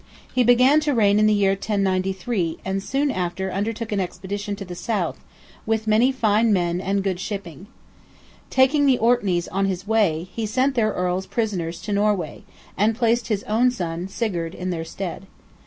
He 0.33 0.43
began 0.43 0.79
to 0.79 0.95
reign 0.95 1.19
in 1.19 1.27
the 1.27 1.31
year 1.35 1.51
1093, 1.51 2.57
and 2.65 2.81
soon 2.81 3.11
after 3.11 3.51
undertook 3.51 3.91
an 3.91 3.99
expedition 3.99 4.55
to 4.55 4.65
the 4.65 4.73
south, 4.73 5.19
"with 5.67 5.85
many 5.85 6.11
fine 6.11 6.51
men, 6.51 6.81
and 6.81 7.03
good 7.03 7.19
shipping." 7.19 7.67
Taking 8.49 8.87
the 8.87 8.97
Orkneys 8.97 9.47
on 9.49 9.65
his 9.65 9.85
way, 9.85 10.27
he 10.33 10.47
sent 10.47 10.73
their 10.73 10.91
Earls 10.91 11.27
prisoners 11.27 11.79
to 11.83 11.93
Norway, 11.93 12.41
and 12.75 12.95
placed 12.97 13.27
his 13.27 13.43
own 13.43 13.69
son, 13.69 14.07
Sigurd, 14.07 14.55
in 14.55 14.71
their 14.71 14.85
stead. 14.85 15.27